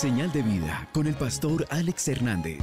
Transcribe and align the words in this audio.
Señal 0.00 0.32
de 0.32 0.40
vida 0.40 0.88
con 0.94 1.06
el 1.06 1.12
pastor 1.12 1.66
Alex 1.68 2.08
Hernández. 2.08 2.60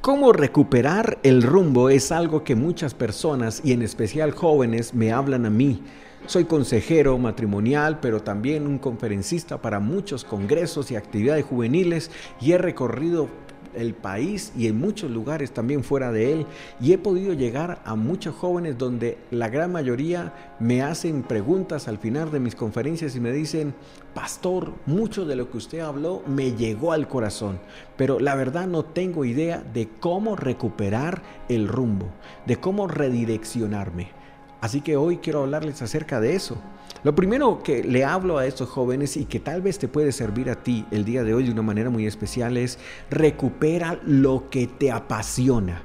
Cómo 0.00 0.32
recuperar 0.32 1.18
el 1.24 1.42
rumbo 1.42 1.90
es 1.90 2.12
algo 2.12 2.44
que 2.44 2.54
muchas 2.54 2.94
personas 2.94 3.60
y 3.64 3.72
en 3.72 3.82
especial 3.82 4.30
jóvenes 4.30 4.94
me 4.94 5.10
hablan 5.10 5.46
a 5.46 5.50
mí. 5.50 5.82
Soy 6.26 6.44
consejero 6.44 7.18
matrimonial, 7.18 7.98
pero 7.98 8.22
también 8.22 8.68
un 8.68 8.78
conferencista 8.78 9.60
para 9.60 9.80
muchos 9.80 10.24
congresos 10.24 10.92
y 10.92 10.96
actividades 10.96 11.44
juveniles 11.44 12.12
y 12.40 12.52
he 12.52 12.58
recorrido 12.58 13.28
el 13.74 13.94
país 13.94 14.52
y 14.56 14.66
en 14.66 14.78
muchos 14.78 15.10
lugares 15.10 15.52
también 15.52 15.84
fuera 15.84 16.12
de 16.12 16.32
él 16.32 16.46
y 16.80 16.92
he 16.92 16.98
podido 16.98 17.32
llegar 17.32 17.80
a 17.84 17.94
muchos 17.94 18.34
jóvenes 18.34 18.78
donde 18.78 19.18
la 19.30 19.48
gran 19.48 19.72
mayoría 19.72 20.32
me 20.58 20.82
hacen 20.82 21.22
preguntas 21.22 21.88
al 21.88 21.98
final 21.98 22.30
de 22.30 22.40
mis 22.40 22.54
conferencias 22.54 23.16
y 23.16 23.20
me 23.20 23.32
dicen, 23.32 23.74
pastor, 24.14 24.72
mucho 24.86 25.24
de 25.24 25.36
lo 25.36 25.50
que 25.50 25.58
usted 25.58 25.80
habló 25.80 26.22
me 26.26 26.52
llegó 26.52 26.92
al 26.92 27.08
corazón, 27.08 27.58
pero 27.96 28.18
la 28.20 28.34
verdad 28.34 28.66
no 28.66 28.84
tengo 28.84 29.24
idea 29.24 29.62
de 29.74 29.88
cómo 30.00 30.36
recuperar 30.36 31.22
el 31.48 31.68
rumbo, 31.68 32.08
de 32.46 32.56
cómo 32.56 32.86
redireccionarme. 32.86 34.10
Así 34.60 34.80
que 34.80 34.96
hoy 34.96 35.18
quiero 35.18 35.42
hablarles 35.42 35.82
acerca 35.82 36.20
de 36.20 36.34
eso. 36.34 36.56
Lo 37.02 37.14
primero 37.14 37.62
que 37.62 37.84
le 37.84 38.04
hablo 38.04 38.38
a 38.38 38.46
estos 38.46 38.68
jóvenes 38.68 39.16
y 39.16 39.26
que 39.26 39.38
tal 39.38 39.62
vez 39.62 39.78
te 39.78 39.86
puede 39.86 40.12
servir 40.12 40.50
a 40.50 40.62
ti 40.62 40.86
el 40.90 41.04
día 41.04 41.22
de 41.22 41.34
hoy 41.34 41.44
de 41.44 41.52
una 41.52 41.62
manera 41.62 41.90
muy 41.90 42.06
especial 42.06 42.56
es 42.56 42.78
recupera 43.10 44.00
lo 44.04 44.50
que 44.50 44.66
te 44.66 44.90
apasiona. 44.90 45.82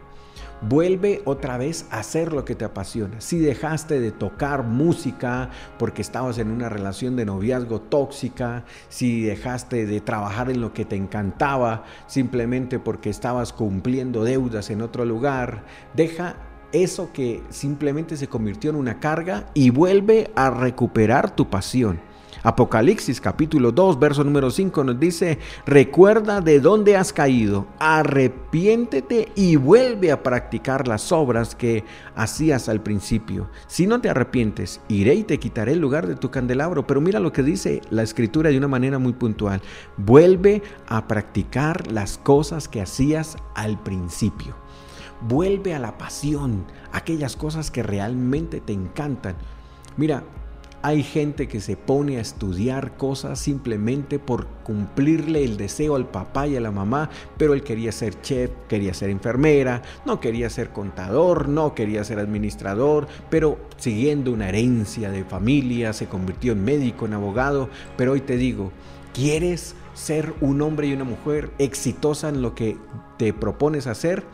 Vuelve 0.64 1.24
otra 1.26 1.58
vez 1.58 1.88
a 1.90 2.00
hacer 2.00 2.34
lo 2.34 2.46
que 2.46 2.54
te 2.54 2.66
apasiona. 2.66 3.20
Si 3.20 3.40
dejaste 3.40 4.00
de 4.00 4.12
tocar 4.12 4.64
música 4.64 5.50
porque 5.80 6.04
estabas 6.04 6.38
en 6.38 6.52
una 6.52 6.70
relación 6.70 7.16
de 7.16 7.26
noviazgo 7.26 7.82
tóxica, 7.82 8.64
si 8.88 9.24
dejaste 9.24 9.88
de 9.88 10.02
trabajar 10.02 10.52
en 10.52 10.62
lo 10.62 10.72
que 10.72 10.86
te 10.86 10.96
encantaba 10.96 11.84
simplemente 12.06 12.78
porque 12.78 13.10
estabas 13.10 13.54
cumpliendo 13.54 14.24
deudas 14.24 14.70
en 14.70 14.84
otro 14.84 15.04
lugar, 15.04 15.66
deja 15.96 16.36
eso 16.74 17.12
que 17.14 17.44
simplemente 17.50 18.18
se 18.18 18.28
convirtió 18.28 18.70
en 18.70 18.76
una 18.76 19.00
carga 19.00 19.48
y 19.54 19.70
vuelve 19.70 20.32
a 20.36 20.50
recuperar 20.50 21.36
tu 21.36 21.50
pasión. 21.50 22.00
Apocalipsis 22.44 23.22
capítulo 23.22 23.72
2, 23.72 24.00
verso 24.00 24.24
número 24.24 24.50
5 24.50 24.84
nos 24.84 25.00
dice, 25.00 25.38
recuerda 25.66 26.42
de 26.42 26.60
dónde 26.60 26.98
has 26.98 27.14
caído, 27.14 27.68
arrepiéntete 27.78 29.32
y 29.36 29.58
vuelve 29.58 30.12
a 30.12 30.24
practicar 30.24 30.88
las 30.88 31.12
obras 31.12 31.54
que 31.54 31.84
hacías 32.16 32.68
al 32.68 32.82
principio. 32.82 33.50
Si 33.68 33.86
no 33.86 34.02
te 34.02 34.10
arrepientes, 34.10 34.82
iré 34.88 35.14
y 35.16 35.24
te 35.24 35.40
quitaré 35.40 35.74
el 35.74 35.80
lugar 35.80 36.08
de 36.08 36.16
tu 36.16 36.32
candelabro. 36.32 36.88
Pero 36.88 37.00
mira 37.00 37.20
lo 37.20 37.32
que 37.32 37.44
dice 37.44 37.82
la 37.92 38.02
escritura 38.02 38.50
de 38.50 38.58
una 38.58 38.68
manera 38.68 38.98
muy 38.98 39.14
puntual, 39.14 39.62
vuelve 39.98 40.64
a 40.88 41.08
practicar 41.08 41.92
las 41.92 42.18
cosas 42.18 42.68
que 42.68 42.82
hacías 42.82 43.38
al 43.54 43.82
principio. 43.84 44.61
Vuelve 45.28 45.74
a 45.76 45.80
la 45.80 45.98
pasión, 45.98 46.66
aquellas 46.92 47.36
cosas 47.36 47.72
que 47.72 47.84
realmente 47.84 48.60
te 48.60 48.74
encantan. 48.74 49.36
Mira, 49.98 50.24
hay 50.84 51.04
gente 51.04 51.48
que 51.48 51.62
se 51.62 51.76
pone 51.78 52.18
a 52.18 52.22
estudiar 52.22 52.98
cosas 52.98 53.40
simplemente 53.40 54.18
por 54.18 54.48
cumplirle 54.64 55.44
el 55.44 55.58
deseo 55.58 55.96
al 55.96 56.08
papá 56.08 56.48
y 56.48 56.56
a 56.56 56.62
la 56.62 56.72
mamá, 56.72 57.12
pero 57.38 57.54
él 57.54 57.62
quería 57.62 57.92
ser 57.92 58.20
chef, 58.22 58.50
quería 58.68 58.96
ser 58.96 59.12
enfermera, 59.12 59.84
no 60.08 60.20
quería 60.20 60.50
ser 60.50 60.72
contador, 60.72 61.50
no 61.50 61.76
quería 61.76 62.04
ser 62.04 62.18
administrador, 62.18 63.08
pero 63.30 63.60
siguiendo 63.78 64.32
una 64.32 64.50
herencia 64.50 65.12
de 65.12 65.24
familia 65.24 65.94
se 65.94 66.08
convirtió 66.08 66.54
en 66.54 66.64
médico, 66.64 67.06
en 67.06 67.14
abogado, 67.14 67.70
pero 67.96 68.14
hoy 68.14 68.22
te 68.22 68.38
digo, 68.38 68.72
¿quieres 69.14 69.76
ser 69.94 70.34
un 70.42 70.64
hombre 70.64 70.88
y 70.88 70.94
una 70.94 71.04
mujer 71.04 71.52
exitosa 71.60 72.30
en 72.30 72.42
lo 72.42 72.56
que 72.56 72.78
te 73.18 73.34
propones 73.34 73.86
hacer? 73.86 74.26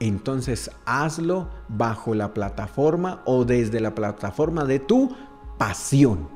Entonces 0.00 0.70
hazlo 0.84 1.48
bajo 1.68 2.14
la 2.14 2.34
plataforma 2.34 3.22
o 3.24 3.44
desde 3.44 3.80
la 3.80 3.94
plataforma 3.94 4.64
de 4.64 4.78
tu 4.78 5.14
pasión. 5.58 6.28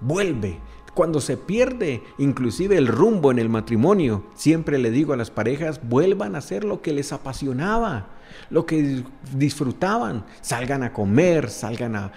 Vuelve. 0.00 0.58
Cuando 0.94 1.20
se 1.20 1.36
pierde 1.36 2.02
inclusive 2.18 2.76
el 2.76 2.88
rumbo 2.88 3.30
en 3.30 3.38
el 3.38 3.48
matrimonio, 3.48 4.24
siempre 4.34 4.78
le 4.78 4.90
digo 4.90 5.12
a 5.12 5.16
las 5.16 5.30
parejas, 5.30 5.80
vuelvan 5.88 6.34
a 6.34 6.38
hacer 6.38 6.64
lo 6.64 6.82
que 6.82 6.92
les 6.92 7.12
apasionaba, 7.12 8.08
lo 8.50 8.66
que 8.66 9.04
disfrutaban. 9.32 10.24
Salgan 10.40 10.82
a 10.82 10.92
comer, 10.92 11.48
salgan 11.48 11.94
a, 11.94 12.12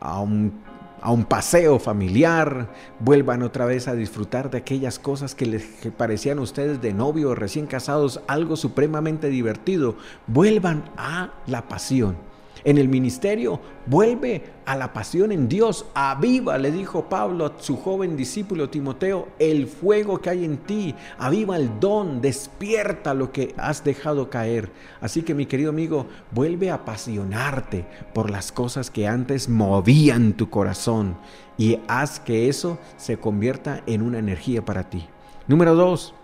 a 0.00 0.20
un 0.20 0.60
a 1.00 1.12
un 1.12 1.24
paseo 1.24 1.78
familiar, 1.78 2.68
vuelvan 3.00 3.42
otra 3.42 3.66
vez 3.66 3.88
a 3.88 3.94
disfrutar 3.94 4.50
de 4.50 4.58
aquellas 4.58 4.98
cosas 4.98 5.34
que 5.34 5.46
les 5.46 5.64
parecían 5.96 6.38
a 6.38 6.42
ustedes 6.42 6.80
de 6.80 6.92
novio 6.92 7.30
o 7.30 7.34
recién 7.34 7.66
casados 7.66 8.20
algo 8.28 8.56
supremamente 8.56 9.28
divertido, 9.28 9.96
vuelvan 10.26 10.84
a 10.96 11.30
la 11.46 11.68
pasión 11.68 12.25
en 12.66 12.78
el 12.78 12.88
ministerio, 12.88 13.60
vuelve 13.86 14.42
a 14.66 14.74
la 14.74 14.92
pasión 14.92 15.30
en 15.30 15.48
Dios, 15.48 15.86
aviva, 15.94 16.58
le 16.58 16.72
dijo 16.72 17.08
Pablo 17.08 17.46
a 17.46 17.52
su 17.62 17.76
joven 17.76 18.16
discípulo 18.16 18.68
Timoteo, 18.68 19.28
el 19.38 19.68
fuego 19.68 20.18
que 20.20 20.30
hay 20.30 20.44
en 20.44 20.56
ti, 20.58 20.92
aviva 21.16 21.56
el 21.56 21.78
don, 21.78 22.20
despierta 22.20 23.14
lo 23.14 23.30
que 23.30 23.54
has 23.56 23.84
dejado 23.84 24.30
caer. 24.30 24.72
Así 25.00 25.22
que 25.22 25.32
mi 25.32 25.46
querido 25.46 25.70
amigo, 25.70 26.06
vuelve 26.32 26.70
a 26.70 26.74
apasionarte 26.74 27.86
por 28.12 28.30
las 28.30 28.50
cosas 28.50 28.90
que 28.90 29.06
antes 29.06 29.48
movían 29.48 30.32
tu 30.32 30.50
corazón 30.50 31.16
y 31.56 31.78
haz 31.86 32.18
que 32.18 32.48
eso 32.48 32.80
se 32.96 33.16
convierta 33.16 33.84
en 33.86 34.02
una 34.02 34.18
energía 34.18 34.64
para 34.64 34.90
ti. 34.90 35.06
Número 35.46 35.76
dos, 35.76 36.14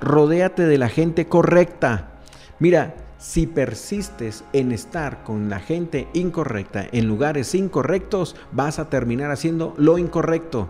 rodéate 0.00 0.62
de 0.62 0.78
la 0.78 0.88
gente 0.88 1.26
correcta. 1.26 2.20
Mira, 2.60 2.94
si 3.18 3.46
persistes 3.48 4.44
en 4.52 4.72
estar 4.72 5.24
con 5.24 5.50
la 5.50 5.58
gente 5.58 6.08
incorrecta 6.14 6.86
en 6.92 7.06
lugares 7.06 7.54
incorrectos, 7.54 8.36
vas 8.52 8.78
a 8.78 8.88
terminar 8.88 9.30
haciendo 9.30 9.74
lo 9.76 9.98
incorrecto. 9.98 10.68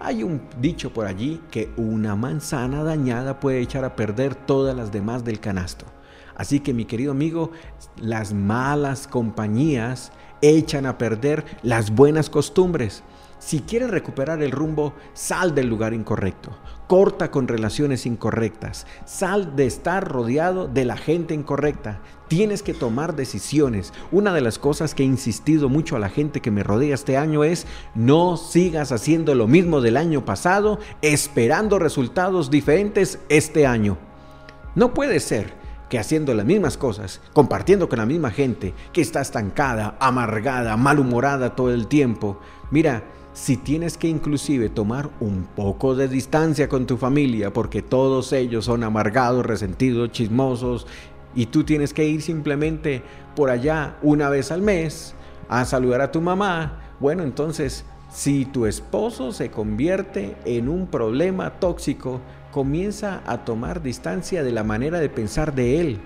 Hay 0.00 0.22
un 0.22 0.42
dicho 0.60 0.92
por 0.92 1.06
allí 1.06 1.40
que 1.50 1.70
una 1.76 2.16
manzana 2.16 2.82
dañada 2.82 3.40
puede 3.40 3.60
echar 3.60 3.84
a 3.84 3.96
perder 3.96 4.34
todas 4.34 4.76
las 4.76 4.92
demás 4.92 5.24
del 5.24 5.40
canasto. 5.40 5.86
Así 6.34 6.60
que 6.60 6.74
mi 6.74 6.84
querido 6.84 7.12
amigo, 7.12 7.52
las 7.96 8.34
malas 8.34 9.06
compañías 9.06 10.12
echan 10.42 10.84
a 10.84 10.98
perder 10.98 11.44
las 11.62 11.90
buenas 11.90 12.28
costumbres. 12.28 13.02
Si 13.38 13.60
quieres 13.60 13.90
recuperar 13.90 14.42
el 14.42 14.50
rumbo, 14.50 14.94
sal 15.12 15.54
del 15.54 15.68
lugar 15.68 15.92
incorrecto. 15.92 16.56
Corta 16.86 17.30
con 17.30 17.48
relaciones 17.48 18.06
incorrectas. 18.06 18.86
Sal 19.04 19.56
de 19.56 19.66
estar 19.66 20.08
rodeado 20.08 20.68
de 20.68 20.84
la 20.84 20.96
gente 20.96 21.34
incorrecta. 21.34 22.00
Tienes 22.28 22.62
que 22.62 22.74
tomar 22.74 23.14
decisiones. 23.14 23.92
Una 24.10 24.32
de 24.32 24.40
las 24.40 24.58
cosas 24.58 24.94
que 24.94 25.02
he 25.02 25.06
insistido 25.06 25.68
mucho 25.68 25.96
a 25.96 25.98
la 25.98 26.08
gente 26.08 26.40
que 26.40 26.50
me 26.50 26.62
rodea 26.62 26.94
este 26.94 27.16
año 27.16 27.44
es 27.44 27.66
no 27.94 28.36
sigas 28.36 28.90
haciendo 28.90 29.34
lo 29.34 29.46
mismo 29.46 29.80
del 29.80 29.96
año 29.96 30.24
pasado 30.24 30.78
esperando 31.02 31.78
resultados 31.78 32.50
diferentes 32.50 33.18
este 33.28 33.66
año. 33.66 33.98
No 34.74 34.94
puede 34.94 35.20
ser 35.20 35.54
que 35.88 35.98
haciendo 35.98 36.34
las 36.34 36.46
mismas 36.46 36.76
cosas, 36.76 37.20
compartiendo 37.32 37.88
con 37.88 37.98
la 37.98 38.06
misma 38.06 38.30
gente 38.30 38.74
que 38.92 39.00
está 39.00 39.20
estancada, 39.20 39.96
amargada, 40.00 40.76
malhumorada 40.76 41.54
todo 41.54 41.72
el 41.72 41.86
tiempo. 41.86 42.40
Mira, 42.70 43.04
si 43.36 43.58
tienes 43.58 43.98
que 43.98 44.08
inclusive 44.08 44.70
tomar 44.70 45.10
un 45.20 45.44
poco 45.44 45.94
de 45.94 46.08
distancia 46.08 46.70
con 46.70 46.86
tu 46.86 46.96
familia 46.96 47.52
porque 47.52 47.82
todos 47.82 48.32
ellos 48.32 48.64
son 48.64 48.82
amargados, 48.82 49.44
resentidos, 49.44 50.10
chismosos 50.10 50.86
y 51.34 51.44
tú 51.44 51.62
tienes 51.62 51.92
que 51.92 52.06
ir 52.06 52.22
simplemente 52.22 53.02
por 53.34 53.50
allá 53.50 53.98
una 54.00 54.30
vez 54.30 54.50
al 54.50 54.62
mes 54.62 55.14
a 55.50 55.66
saludar 55.66 56.00
a 56.00 56.10
tu 56.10 56.22
mamá, 56.22 56.80
bueno, 56.98 57.24
entonces 57.24 57.84
si 58.10 58.46
tu 58.46 58.64
esposo 58.64 59.32
se 59.32 59.50
convierte 59.50 60.34
en 60.46 60.70
un 60.70 60.86
problema 60.86 61.60
tóxico, 61.60 62.22
comienza 62.52 63.20
a 63.26 63.44
tomar 63.44 63.82
distancia 63.82 64.42
de 64.44 64.52
la 64.52 64.64
manera 64.64 64.98
de 64.98 65.10
pensar 65.10 65.54
de 65.54 65.78
él. 65.78 65.98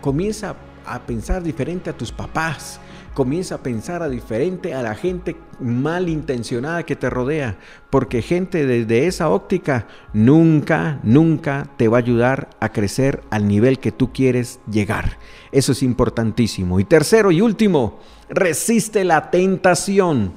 Comienza 0.00 0.56
a 0.86 1.00
pensar 1.00 1.42
diferente 1.42 1.90
a 1.90 1.96
tus 1.96 2.10
papás 2.10 2.80
comienza 3.14 3.56
a 3.56 3.62
pensar 3.62 4.02
a 4.02 4.08
diferente 4.08 4.74
a 4.74 4.82
la 4.82 4.94
gente 4.94 5.36
malintencionada 5.60 6.84
que 6.84 6.96
te 6.96 7.10
rodea, 7.10 7.58
porque 7.90 8.22
gente 8.22 8.66
desde 8.66 9.06
esa 9.06 9.28
óptica 9.28 9.86
nunca, 10.12 11.00
nunca 11.02 11.68
te 11.76 11.88
va 11.88 11.98
a 11.98 12.00
ayudar 12.00 12.50
a 12.60 12.70
crecer 12.70 13.22
al 13.30 13.46
nivel 13.46 13.78
que 13.78 13.92
tú 13.92 14.12
quieres 14.12 14.60
llegar. 14.70 15.18
Eso 15.52 15.72
es 15.72 15.82
importantísimo. 15.82 16.80
Y 16.80 16.84
tercero 16.84 17.30
y 17.30 17.40
último, 17.40 17.98
resiste 18.28 19.04
la 19.04 19.30
tentación. 19.30 20.32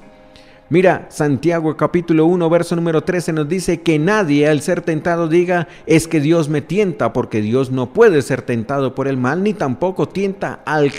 Mira, 0.70 1.08
Santiago 1.10 1.76
capítulo 1.76 2.26
1, 2.26 2.50
verso 2.50 2.76
número 2.76 3.04
13 3.04 3.34
nos 3.34 3.50
dice 3.50 3.82
que 3.82 4.00
nadie 4.00 4.48
al 4.48 4.62
ser 4.62 4.82
tentado 4.82 5.28
diga 5.28 5.68
es 5.86 6.08
que 6.08 6.22
Dios 6.22 6.48
me 6.48 6.62
tienta, 6.62 7.12
porque 7.12 7.42
Dios 7.42 7.70
no 7.70 7.92
puede 7.92 8.22
ser 8.22 8.44
tentado 8.44 8.96
por 8.96 9.10
el 9.10 9.18
mal, 9.18 9.44
ni 9.44 9.54
tampoco 9.54 10.08
tienta 10.08 10.62
al, 10.66 10.92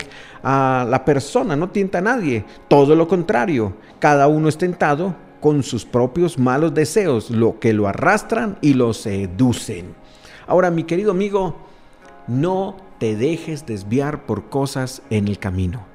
a 0.43 0.85
la 0.87 1.03
persona, 1.03 1.55
no 1.55 1.69
tienta 1.71 1.97
a 1.97 2.01
nadie. 2.01 2.45
Todo 2.67 2.95
lo 2.95 3.07
contrario, 3.07 3.73
cada 3.97 4.27
uno 4.27 4.49
es 4.49 4.57
tentado 4.57 5.15
con 5.41 5.63
sus 5.63 5.83
propios 5.83 6.37
malos 6.37 6.73
deseos, 6.75 7.31
lo 7.31 7.59
que 7.59 7.73
lo 7.73 7.87
arrastran 7.87 8.57
y 8.61 8.75
lo 8.75 8.93
seducen. 8.93 9.95
Ahora, 10.45 10.69
mi 10.69 10.83
querido 10.83 11.09
amigo, 11.09 11.55
no 12.27 12.77
te 12.99 13.15
dejes 13.15 13.65
desviar 13.65 14.27
por 14.27 14.47
cosas 14.47 15.01
en 15.09 15.27
el 15.27 15.39
camino. 15.39 15.85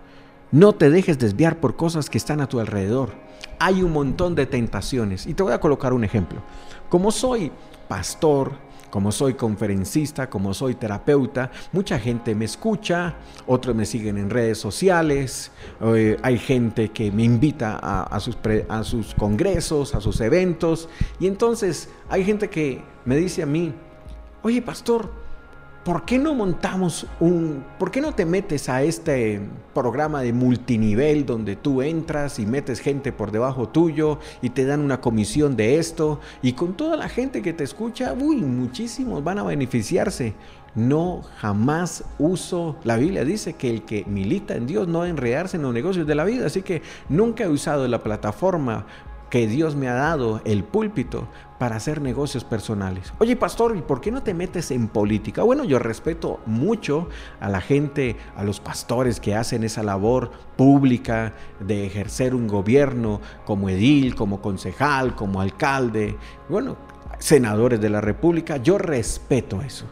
No 0.51 0.73
te 0.73 0.91
dejes 0.91 1.21
desviar 1.21 1.61
por 1.61 1.77
cosas 1.77 2.11
que 2.11 2.19
están 2.19 2.41
a 2.41 2.49
tu 2.49 2.59
alrededor. 2.59 3.30
Hay 3.61 3.85
un 3.85 3.93
montón 3.93 4.35
de 4.35 4.47
tentaciones. 4.47 5.27
Y 5.27 5.35
te 5.35 5.45
voy 5.45 5.53
a 5.53 5.61
colocar 5.61 5.93
un 5.93 6.03
ejemplo. 6.03 6.41
Como 6.89 7.13
soy 7.13 7.53
pastor, 7.87 8.53
como 8.91 9.13
soy 9.13 9.35
conferencista, 9.35 10.29
como 10.29 10.53
soy 10.53 10.75
terapeuta, 10.75 11.51
mucha 11.73 11.99
gente 11.99 12.35
me 12.35 12.45
escucha, 12.45 13.15
otros 13.47 13.75
me 13.75 13.87
siguen 13.87 14.19
en 14.19 14.31
redes 14.31 14.59
sociales, 14.59 15.53
eh, 15.81 16.17
hay 16.23 16.39
gente 16.39 16.91
que 16.91 17.11
me 17.13 17.23
invita 17.23 17.79
a, 17.81 18.21
sus 18.21 18.37
a 18.69 18.85
sus 18.85 19.15
congresos, 19.15 19.95
a 19.95 20.01
sus 20.01 20.21
eventos, 20.21 20.89
y 21.19 21.27
entonces 21.27 21.89
hay 22.09 22.25
gente 22.25 22.51
que 22.51 22.83
me 23.05 23.17
dice 23.17 23.43
a 23.43 23.47
mí, 23.47 23.73
oye 24.43 24.61
pastor, 24.61 25.11
¿por 25.85 26.05
qué 26.05 26.19
no 26.19 26.35
montamos 26.35 27.07
un, 27.21 27.65
por 27.79 27.91
qué 27.91 28.01
no 28.01 28.13
te 28.15 28.27
metes 28.27 28.69
a 28.69 28.83
este 28.83 29.41
programa 29.75 30.21
de 30.21 30.33
multinivel 30.33 31.25
donde 31.25 31.57
tú 31.57 31.81
entras 31.81 32.39
y 32.39 32.47
metes 32.47 32.81
gente 32.81 33.13
por 33.13 33.31
debajo 33.31 33.69
tuyo 33.69 34.19
y 34.43 34.51
te 34.51 34.65
dan 34.67 34.81
una 34.81 35.01
comisión 35.01 35.57
de 35.57 35.79
esto 35.79 36.21
y 36.43 36.53
con 36.53 36.75
toda 36.75 36.97
la 36.97 37.09
gente 37.09 37.41
que 37.41 37.53
te 37.53 37.65
escucha, 37.65 38.13
uy, 38.13 38.37
muchísimos 38.37 39.25
van 39.25 39.39
a 39.39 39.45
beneficiarse. 39.45 40.35
No 40.77 41.23
jamás 41.39 42.05
uso, 42.21 42.77
la 42.85 42.97
Biblia 42.97 43.25
dice 43.25 43.55
que 43.55 43.69
el 43.71 43.83
que 43.83 44.05
milita 44.05 44.55
en 44.55 44.69
Dios 44.69 44.87
no 44.87 45.01
va 45.01 45.07
a 45.07 45.09
enredarse 45.09 45.57
en 45.57 45.65
los 45.65 45.75
negocios 45.75 46.07
de 46.07 46.15
la 46.15 46.23
vida, 46.25 46.47
así 46.47 46.63
que 46.63 46.83
nunca 47.09 47.43
he 47.43 47.49
usado 47.49 47.89
la 47.89 48.05
plataforma 48.05 48.87
que 49.31 49.47
Dios 49.47 49.77
me 49.77 49.89
ha 49.89 49.95
dado 49.95 50.43
el 50.45 50.65
púlpito 50.65 51.29
para 51.59 51.77
hacer 51.77 52.01
negocios 52.01 52.43
personales. 52.43 53.13
Oye, 53.19 53.37
pastor, 53.37 53.77
¿y 53.77 53.83
por 53.83 54.01
qué 54.01 54.11
no 54.11 54.23
te 54.23 54.35
metes 54.35 54.71
en 54.71 54.89
política? 54.89 55.43
Bueno, 55.43 55.65
yo 55.65 55.79
respeto 55.79 56.41
mucho 56.47 57.09
a 57.39 57.49
la 57.49 57.61
gente, 57.61 58.17
a 58.35 58.43
los 58.43 58.61
pastores 58.61 59.21
que 59.21 59.35
hacen 59.35 59.63
esa 59.63 59.83
labor 59.83 60.33
pública 60.57 61.35
de 61.61 61.87
ejercer 61.87 62.35
un 62.35 62.49
gobierno 62.49 63.21
como 63.45 63.69
edil, 63.69 64.15
como 64.15 64.41
concejal, 64.41 65.15
como 65.15 65.41
alcalde, 65.41 66.17
bueno, 66.49 66.77
senadores 67.19 67.81
de 67.81 67.91
la 67.91 68.01
República. 68.01 68.57
Yo 68.57 68.79
respeto 68.79 69.63
eso 69.63 69.87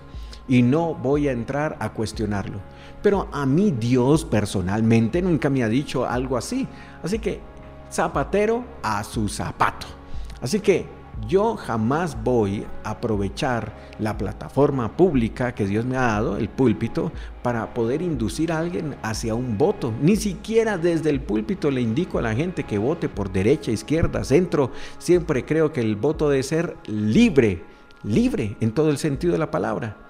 y 0.49 0.63
no 0.63 0.95
voy 0.95 1.29
a 1.29 1.33
entrar 1.33 1.77
a 1.79 1.93
cuestionarlo. 1.93 2.59
Pero 3.03 3.29
a 3.31 3.47
mí 3.47 3.73
Dios 3.79 4.25
personalmente 4.25 5.23
nunca 5.23 5.51
me 5.51 5.63
ha 5.63 5.69
dicho 5.69 6.07
algo 6.07 6.37
así. 6.37 6.67
Así 7.03 7.19
que 7.19 7.41
zapatero 7.91 8.65
a 8.83 9.03
su 9.05 9.29
zapato. 9.29 9.87
Así 10.41 10.61
que 10.61 10.87
yo 11.27 11.57
jamás 11.57 12.17
voy 12.23 12.65
a 12.85 12.91
aprovechar 12.91 13.73
la 13.99 14.17
plataforma 14.17 14.97
pública 14.97 15.53
que 15.53 15.67
Dios 15.67 15.85
me 15.85 15.97
ha 15.97 16.03
dado, 16.03 16.37
el 16.37 16.49
púlpito, 16.49 17.13
para 17.43 17.75
poder 17.75 18.03
inducir 18.03 18.53
a 18.53 18.59
alguien 18.59 18.97
hacia 19.03 19.35
un 19.35 19.59
voto. 19.59 19.93
Ni 20.01 20.17
siquiera 20.17 20.79
desde 20.79 21.11
el 21.11 21.21
púlpito 21.21 21.71
le 21.71 21.81
indico 21.81 22.19
a 22.19 22.23
la 22.23 22.35
gente 22.35 22.63
que 22.65 22.79
vote 22.79 23.09
por 23.09 23.33
derecha, 23.33 23.71
izquierda, 23.71 24.23
centro. 24.25 24.71
Siempre 24.99 25.45
creo 25.45 25.73
que 25.73 25.81
el 25.81 25.97
voto 25.97 26.31
debe 26.31 26.43
ser 26.43 26.77
libre, 26.87 27.65
libre 28.05 28.57
en 28.61 28.73
todo 28.73 28.91
el 28.91 28.99
sentido 28.99 29.33
de 29.33 29.39
la 29.39 29.51
palabra. 29.51 30.08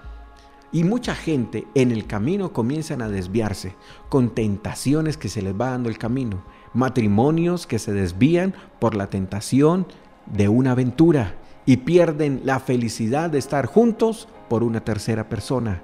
Y 0.71 0.85
mucha 0.85 1.15
gente 1.15 1.67
en 1.75 1.91
el 1.91 2.07
camino 2.07 2.53
comienzan 2.53 3.01
a 3.03 3.09
desviarse 3.09 3.75
con 4.09 4.31
tentaciones 4.35 5.17
que 5.17 5.29
se 5.29 5.43
les 5.43 5.55
va 5.55 5.71
dando 5.71 5.89
el 5.89 5.99
camino 5.99 6.43
matrimonios 6.75 7.67
que 7.67 7.79
se 7.79 7.93
desvían 7.93 8.55
por 8.79 8.95
la 8.95 9.09
tentación 9.09 9.87
de 10.27 10.49
una 10.49 10.73
aventura 10.73 11.35
y 11.67 11.79
pierden 11.79 12.43
la 12.45 12.61
felicidad 12.61 13.31
de 13.31 13.39
estar 13.39 13.67
juntos 13.67 14.29
por 14.49 14.63
una 14.63 14.81
tercera 14.85 15.29
persona. 15.29 15.83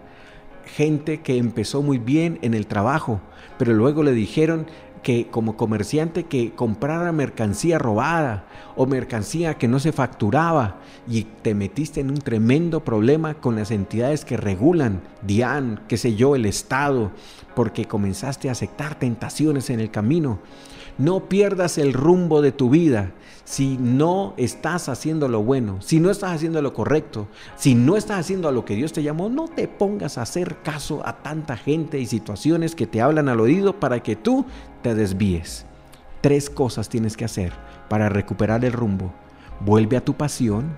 Gente 0.65 1.21
que 1.21 1.37
empezó 1.37 1.83
muy 1.83 1.99
bien 1.99 2.39
en 2.43 2.55
el 2.55 2.67
trabajo, 2.67 3.21
pero 3.59 3.75
luego 3.75 4.03
le 4.03 4.13
dijeron 4.13 4.67
que 5.05 5.29
como 5.31 5.57
comerciante 5.57 6.25
que 6.25 6.53
comprara 6.53 7.13
mercancía 7.13 7.79
robada 7.79 8.47
o 8.75 8.87
mercancía 8.87 9.55
que 9.55 9.69
no 9.69 9.79
se 9.79 9.93
facturaba 9.93 10.81
y 11.07 11.25
te 11.43 11.55
metiste 11.55 12.01
en 12.01 12.11
un 12.11 12.19
tremendo 12.19 12.83
problema 12.83 13.35
con 13.35 13.55
las 13.55 13.71
entidades 13.71 14.25
que 14.25 14.37
regulan, 14.37 15.03
DIAN, 15.23 15.83
qué 15.87 15.97
sé 15.99 16.17
yo, 16.17 16.35
el 16.35 16.47
Estado, 16.47 17.13
porque 17.55 17.85
comenzaste 17.85 18.49
a 18.49 18.53
aceptar 18.53 18.99
tentaciones 18.99 19.71
en 19.71 19.79
el 19.79 19.93
camino. 19.93 20.41
No 20.97 21.29
pierdas 21.29 21.79
el 21.79 21.93
rumbo 21.93 22.41
de 22.41 22.53
tu 22.53 22.71
vida 22.71 23.13
si 23.45 23.77
no 23.77 24.33
estás 24.39 24.89
haciendo 24.89 25.29
lo 25.29 25.43
bueno, 25.43 25.83
si 25.83 26.01
no 26.01 26.11
estás 26.11 26.33
haciendo 26.33 26.63
lo 26.63 26.73
correcto, 26.73 27.29
si 27.57 27.75
no 27.75 27.97
estás 27.97 28.21
haciendo 28.21 28.49
a 28.49 28.53
lo 28.53 28.65
que 28.65 28.75
Dios 28.75 28.93
te 28.93 29.03
llamó, 29.03 29.29
no 29.29 29.49
te 29.49 29.69
pongas 29.69 30.17
a 30.17 30.23
hacer 30.23 30.63
caso 30.63 31.03
a 31.05 31.19
tanta 31.19 31.57
gente 31.57 31.99
y 31.99 32.07
situaciones 32.07 32.75
que 32.75 32.87
te 32.87 33.03
hablan 33.03 33.29
al 33.29 33.41
oído 33.41 33.79
para 33.79 34.03
que 34.03 34.17
tú 34.17 34.47
te 34.85 34.95
desvíes. 34.95 35.65
Tres 36.21 36.51
cosas 36.51 36.91
tienes 36.91 37.17
que 37.17 37.25
hacer 37.25 37.53
para 37.89 38.11
recuperar 38.11 38.65
el 38.67 38.73
rumbo. 38.73 39.13
Vuelve 39.61 39.97
a 39.97 40.05
tu 40.05 40.15
pasión, 40.15 40.77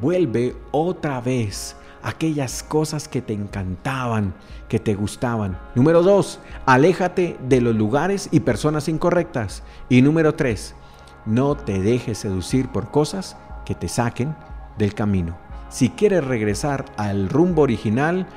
vuelve 0.00 0.54
otra 0.70 1.20
vez 1.20 1.76
aquellas 2.02 2.62
cosas 2.62 3.08
que 3.08 3.20
te 3.20 3.32
encantaban, 3.32 4.34
que 4.68 4.78
te 4.78 4.94
gustaban. 4.94 5.58
Número 5.74 6.02
dos, 6.04 6.38
aléjate 6.64 7.36
de 7.48 7.60
los 7.60 7.74
lugares 7.74 8.28
y 8.30 8.40
personas 8.40 8.88
incorrectas. 8.88 9.64
Y 9.88 10.00
número 10.00 10.36
tres, 10.36 10.76
no 11.24 11.56
te 11.56 11.80
dejes 11.80 12.18
seducir 12.18 12.68
por 12.68 12.92
cosas 12.92 13.36
que 13.64 13.74
te 13.74 13.88
saquen 13.88 14.36
del 14.78 14.94
camino. 14.94 15.36
Si 15.70 15.90
quieres 15.90 16.24
regresar 16.24 16.84
al 16.96 17.28
rumbo 17.28 17.62
original, 17.62 18.28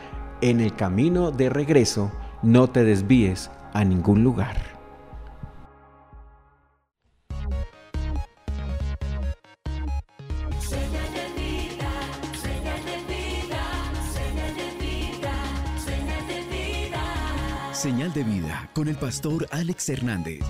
en 0.42 0.60
el 0.60 0.74
camino 0.74 1.30
de 1.30 1.50
regreso, 1.50 2.12
no 2.42 2.70
te 2.70 2.84
desvíes 2.84 3.52
a 3.74 3.84
ningún 3.84 4.24
lugar. 4.24 4.58
Señal 17.74 18.12
de 18.12 18.24
vida 18.26 18.70
con 18.74 18.90
el 18.90 18.98
pastor 18.98 19.48
Alex 19.52 19.88
Hernández. 19.88 20.42